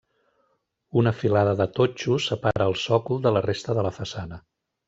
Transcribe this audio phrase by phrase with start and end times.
[1.01, 4.43] Una filada de totxo separa el sòcol de la resta de la façana.